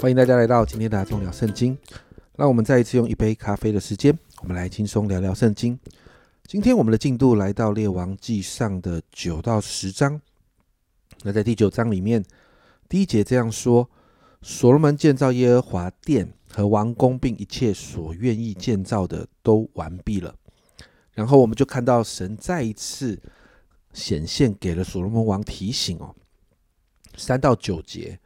[0.00, 1.76] 欢迎大家来到今天的阿忠聊圣经。
[2.34, 5.78] 让我们再一次用一杯咖啡的时间，我们来轻松聊聊圣经。
[6.46, 10.18] 今天我们的进度来到列王记上的九到十章。
[11.22, 12.24] 那在第九章里面，
[12.88, 13.90] 第一节这样说：
[14.40, 20.34] 所罗门建造耶和华殿和王宫，并一切所愿意建造的都完毕了。
[21.12, 23.20] 然后我们就看到神再一次
[23.92, 26.16] 显现给了所罗门王提醒哦，
[27.18, 28.18] 三到九节。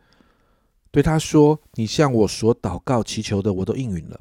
[0.95, 4.21] 对他说：“你向我所祷告祈求的，我都应允了。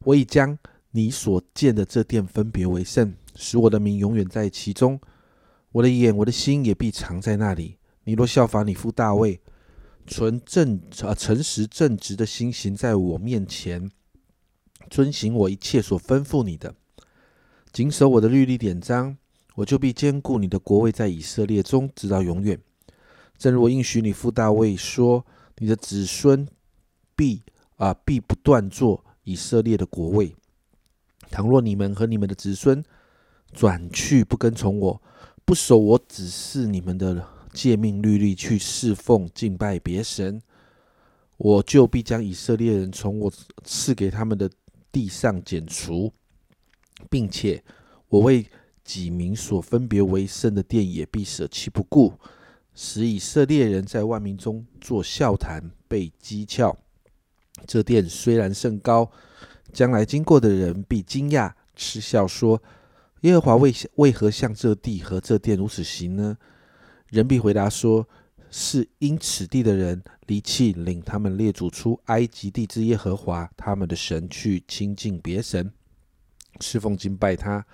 [0.00, 0.58] 我已将
[0.90, 5.00] 你所建的这殿分别为圣，使我的名永远在其中。
[5.70, 7.76] 我的眼、我的心也必藏在那里。
[8.02, 9.40] 你若效法你父大卫，
[10.08, 13.88] 纯正啊诚实正直的心行在我面前，
[14.90, 16.74] 遵行我一切所吩咐你的，
[17.72, 19.16] 谨守我的律例典章，
[19.54, 22.60] 我就必坚固你的国位在以色列中，直到永远。
[23.38, 25.24] 正如我应许你父大卫说。”
[25.62, 26.48] 你的子孙
[27.14, 27.42] 必
[27.76, 30.34] 啊必不断做以色列的国位。
[31.30, 32.82] 倘若你们和你们的子孙
[33.52, 35.02] 转去不跟从我，
[35.44, 40.40] 不守我指示你们的诫命律例，去侍奉敬拜别神，
[41.36, 43.30] 我就必将以色列人从我
[43.62, 44.50] 赐给他们的
[44.90, 46.10] 地上剪除，
[47.10, 47.62] 并且
[48.08, 48.46] 我为
[48.82, 52.14] 己民所分别为圣的殿也必舍弃不顾。
[52.82, 56.74] 使以色列人在万民中做笑谈，被讥诮。
[57.66, 59.10] 这殿虽然甚高，
[59.70, 62.62] 将来经过的人必惊讶，嗤笑说
[63.20, 66.38] ：“耶和华为为何向这地和这殿如此行呢？”
[67.10, 68.08] 人必回答说
[68.50, 75.70] ：“是因此地的人离弃领他们列祖出埃及地之耶和华他们的神，去亲近别神，
[76.60, 77.66] 侍奉敬拜他，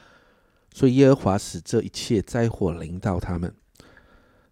[0.75, 3.55] 所以耶和华使这一切灾祸临到他们。”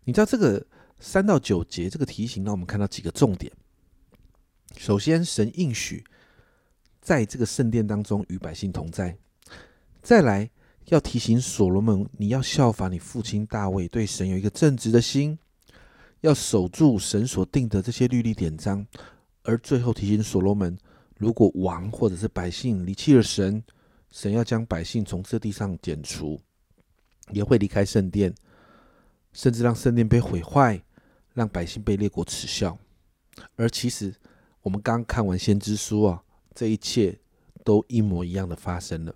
[0.05, 0.65] 你知道这个
[1.01, 3.53] 三到九节这个提醒，让我们看到几个重点。
[4.77, 6.05] 首先，神应许
[7.01, 9.17] 在这个圣殿当中与百姓同在；
[10.03, 10.51] 再来，
[10.87, 15.39] 要提醒所罗门，你要效法你父亲大卫，对神有一个正直的心，
[16.21, 18.85] 要守住神所定的这些律例典章；
[19.43, 20.77] 而最后提醒所罗门，
[21.17, 23.63] 如果王或者是百姓离弃了神，
[24.11, 26.41] 神要将百姓从这地上剪除，
[27.31, 28.35] 也会离开圣殿。
[29.35, 30.83] 甚至让圣殿被毁坏，
[31.35, 32.79] 让百姓被列国耻笑。
[33.57, 34.15] 而其实，
[34.63, 36.23] 我们刚看完先知书啊，
[36.55, 37.19] 这一切
[37.63, 39.15] 都一模一样的发生了。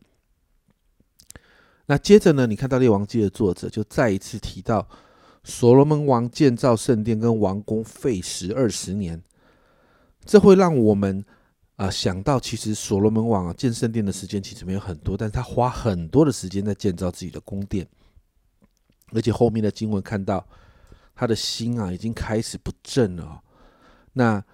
[1.86, 4.86] 那接着呢，你看到列王记的作者就再一次提到，
[5.44, 9.22] 所罗门王建造圣殿跟王宫费时二十年，
[10.24, 11.24] 这会让我们
[11.76, 17.88] 啊想到，其实所罗门王啊建圣殿的时间其实没有很多，但是他花很多的时间在建造自己的宫殿。
[19.12, 20.46] 而且后面的经文看到，
[21.14, 23.42] 他的心啊已经开始不正了。
[24.12, 24.44] 那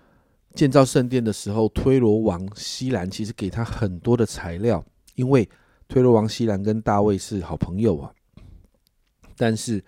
[0.55, 4.85] 建造圣殿的时候，推罗王西兰其实给他很多的材料，
[5.17, 5.49] 因为
[5.89, 8.13] 推罗王西兰跟大卫是好朋友啊。
[9.37, 9.85] 但是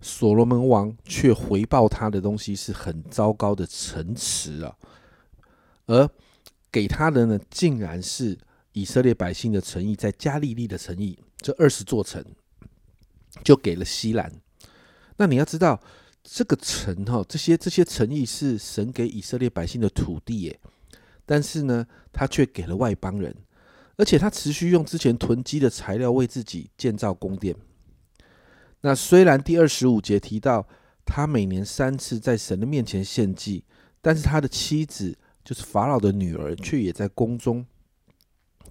[0.00, 4.74] 所罗门王却回报他的东西是很糟糕的城池啊，
[5.86, 6.08] 而
[6.72, 8.38] 给他的呢，竟然是
[8.72, 12.24] 以色列百姓的诚意，在加利利的诚意，这二十座城。
[13.42, 14.30] 就给了西兰。
[15.16, 15.80] 那你要知道，
[16.22, 20.60] 这个城哈，这些这些诚意是神给以色列百姓的土地耶。
[21.26, 23.34] 但是呢，他却给了外邦人，
[23.96, 27.56] 而且他持续用之前囤积的材料为自己建造宫殿。
[28.82, 30.68] 那虽然第二十五节提到
[31.04, 33.64] 他每年三次在神的面前献祭，
[34.02, 37.64] 但是他的妻子就是法老的女儿，却也在宫中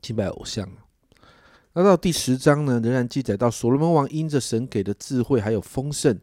[0.01, 0.69] 敬拜偶像。
[1.75, 6.15] 那到第十章呢，仍然记载到所罗门王因着神给的智慧还有丰盛，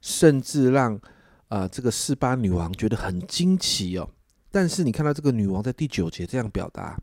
[0.00, 1.00] 甚至让
[1.48, 4.08] 啊这个示巴女王觉得很惊奇哦。
[4.52, 6.96] 但是你看到这个女王在第九节这样表达：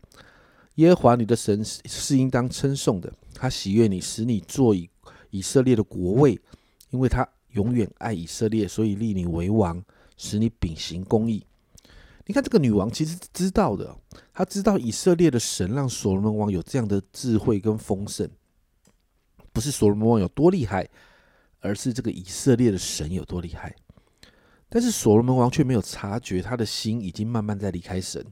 [0.76, 4.90] 耶和华你的神是应当称颂的，他喜悦你，使你做以
[5.30, 6.40] 以色列的国位，
[6.92, 9.84] 因为他永远爱以色列，所以立你为王，
[10.16, 11.46] 使你秉行公义。
[12.32, 13.94] 你看这个女王其实知道的，
[14.32, 18.26] 她知道以色列的神让所罗门王有这样的智慧跟丰盛，
[19.52, 20.88] 不是所罗门王有多厉害，
[21.60, 23.76] 而是这个以色列的神有多厉害。
[24.70, 28.26] 但是所罗门王却没有察觉，他的心已经慢慢在离开神，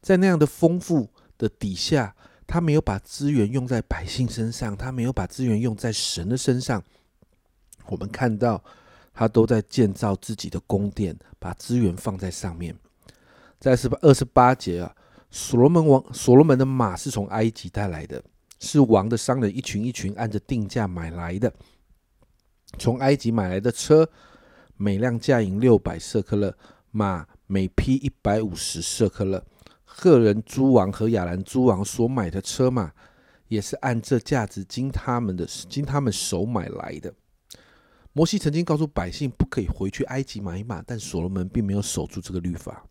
[0.00, 1.08] 在那样的丰富
[1.38, 6.82] 的底下，他没有把资源用在百姓身上，他没有把资源用在神的身上。
[7.86, 8.64] 我们看到。
[9.20, 12.74] 他都在建造自己的宫殿，把资源放在上面。
[13.58, 14.96] 在十八二十八节啊，
[15.30, 18.24] 所罗门王所罗门的马是从埃及带来的，
[18.60, 21.52] 是王的商人一群一群按着定价买来的。
[22.78, 24.08] 从埃及买来的车，
[24.78, 26.56] 每辆价银六百舍克勒，
[26.90, 29.44] 马每匹一百五十舍克勒。
[29.84, 32.90] 赫人诸王和亚兰诸王所买的车马，
[33.48, 37.12] 也是按这价值经他们的经他们手买来的。
[38.12, 42.84] 摩西曾经告诉百姓不可以回去埃及买马，但所罗门并没有守住这个律法。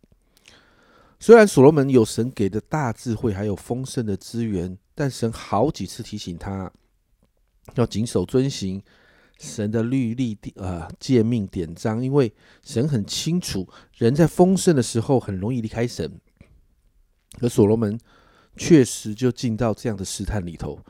[1.18, 6.72] 虽然所罗门有神给的大智慧，还有丰盛的资源，但神好几次提醒他
[7.74, 8.82] 要谨守遵行
[9.38, 12.32] 神的律例、呃诫命、典章，因为
[12.62, 13.68] 神很清楚，
[13.98, 16.18] 人在丰盛的时候很容易离开神。
[17.42, 18.00] 而所罗门
[18.56, 20.80] 确实就进到这样的试探里头。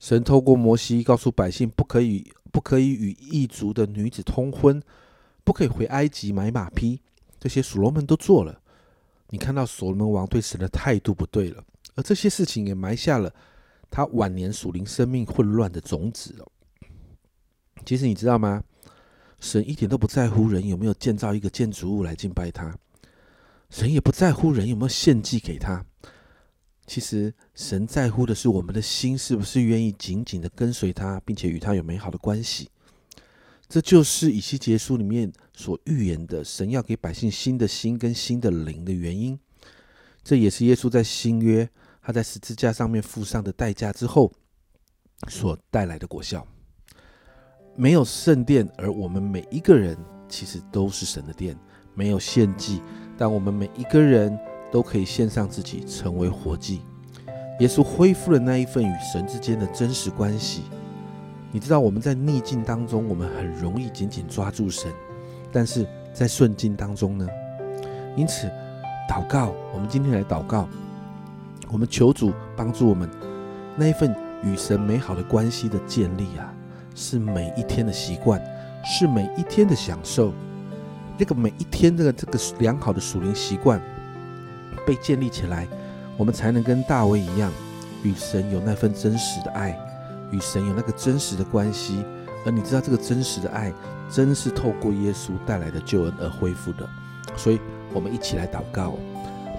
[0.00, 4.80] 神透过摩西告诉百姓，不可以不可以与异族的女子通婚，
[5.42, 7.00] 不可以回埃及买马匹，
[7.40, 8.60] 这些所罗门都做了。
[9.30, 11.64] 你看到所罗门王对神的态度不对了，
[11.96, 13.34] 而这些事情也埋下了
[13.90, 16.46] 他晚年属灵生命混乱的种子了。
[17.84, 18.62] 其实你知道吗？
[19.40, 22.72] 神一点都不在乎人有没有建造一个建筑物来敬拜他，
[23.68, 25.84] 神也不在乎人有没有献祭给他。
[26.86, 32.68] 其实神在乎的是我们的心是不是愿意紧紧的跟随他，并且与他有美好的关系。
[33.68, 39.38] 这就是以西结书里面所预言的，神要给百姓新的心跟新的灵的原因。
[40.22, 41.68] 这也是耶稣在新约，
[42.02, 44.32] 他在十字架上面付上的代价之后
[45.28, 46.46] 所带来的果效。
[47.74, 49.96] 没有圣殿，而我们每一个人
[50.28, 51.58] 其实都是神的殿。
[51.96, 52.82] 没有献祭，
[53.16, 54.36] 但我们每一个人
[54.74, 56.80] 都可以献上自己，成为活祭。
[57.60, 60.62] 耶稣恢复了那一份与神之间的真实关系。
[61.52, 64.90] 你知道我们在逆境当中，我们很容易紧紧抓住神；
[65.52, 67.24] 但是在顺境当中呢？
[68.16, 68.50] 因此，
[69.08, 70.68] 祷告，我们今天来祷告，
[71.70, 73.08] 我们求主帮助我们
[73.76, 74.12] 那一份
[74.42, 76.52] 与神美好的关系的建立啊，
[76.96, 78.44] 是每一天的习惯，
[78.84, 80.32] 是每一天的享受。
[81.16, 83.80] 那个每一天这个这个良好的属灵习惯
[84.86, 85.66] 被建立起来，
[86.16, 87.52] 我们才能跟大卫一样，
[88.02, 89.78] 与神有那份真实的爱。
[90.32, 92.04] 与神有那个真实的关系，
[92.44, 93.72] 而你知道这个真实的爱，
[94.10, 96.88] 真是透过耶稣带来的救恩而恢复的。
[97.36, 97.60] 所以，
[97.92, 98.94] 我们一起来祷告，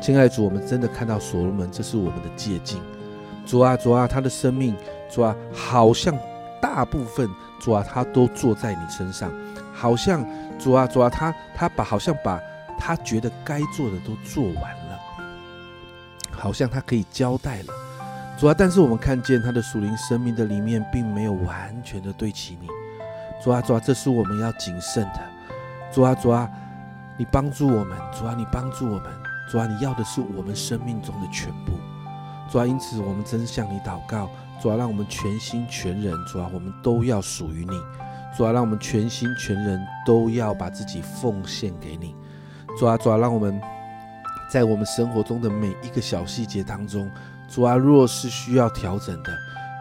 [0.01, 2.81] 亲爱的主，我们真的看到所罗门，这是我们的借镜。
[3.45, 4.75] 主啊，主啊，他的生命，
[5.09, 6.17] 主啊，好像
[6.61, 7.29] 大部分，
[7.61, 9.31] 主啊，他都坐在你身上，
[9.71, 10.25] 好像
[10.59, 12.41] 主啊，主啊，他他把好像把
[12.77, 14.84] 他觉得该做的都做完了，
[16.45, 17.73] 好像他可以交代了。
[18.37, 22.67] 主啊，但是我们看见他的属灵生命的里面，并没有完全的对齐你。
[23.43, 25.19] 主啊，主啊，这是我们要谨慎的。
[25.91, 26.47] 主啊，主啊，
[27.17, 27.97] 你帮助我们。
[28.15, 29.11] 主啊，你帮助我们。
[29.49, 31.71] 主啊，你要的是我们生命中的全部。
[32.51, 34.29] 主啊，因此我们真向你祷告。
[34.61, 36.13] 主啊，让我们全心全人。
[36.27, 37.81] 主啊，我们都要属于你。
[38.37, 42.15] 主啊，让我们全心全人都要把自己奉献给你。
[42.77, 43.59] 主啊，主啊，让我们
[44.49, 47.09] 在我们生活中的每一个小细节当中。
[47.47, 49.31] 主啊，若是需要调整的，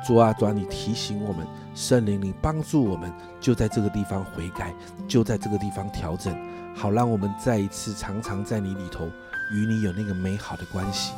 [0.07, 4.75] 主啊，主啊，你提醒我们，圣灵，你帮助我们，就在这个地方悔改，
[5.09, 6.37] 就在这个地方调整，
[6.75, 9.07] 好让我们再一次常常在你里头，
[9.51, 11.15] 与你有那个美好的关系。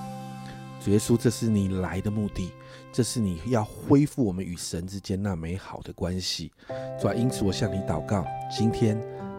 [0.81, 2.53] 主耶稣，这是你来的目的，
[2.93, 6.53] 这是你要恢复我们与神之间那美好的关系。
[7.01, 8.25] 主啊，因此我向你祷告，
[8.57, 8.97] 今天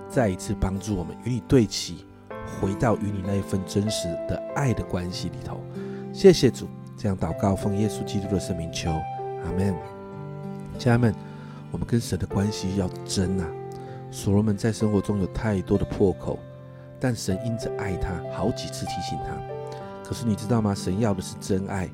[0.09, 2.05] 再一次帮助我们与你对齐，
[2.59, 5.61] 回到与你那一份真实的爱的关系里头。
[6.13, 6.67] 谢谢主。
[6.97, 9.75] 这样祷告，奉耶稣基督的圣名求，阿门。
[10.79, 11.15] 家人们，
[11.71, 13.47] 我们跟神的关系要真啊！
[14.09, 16.39] 所罗门在生活中有太多的破口，
[16.99, 19.37] 但神因着爱他，好几次提醒他。
[20.03, 20.73] 可是你知道吗？
[20.73, 21.87] 神要的是真爱，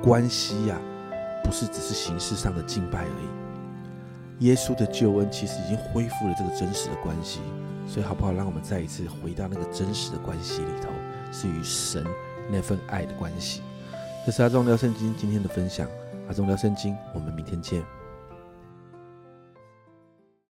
[0.00, 0.78] 关系呀，
[1.42, 4.46] 不是只是形式上的敬拜而已。
[4.46, 7.40] 耶稣的救恩其实已经恢复了这个真实的关系，
[7.86, 8.32] 所以好不好？
[8.32, 10.88] 让我们再一次回到那个真实的关系里头，
[11.32, 12.04] 是与神
[12.50, 13.60] 那份爱的关系。
[14.24, 15.88] 这是阿忠聊圣经今天的分享，
[16.28, 17.82] 阿忠聊圣经，我们明天见。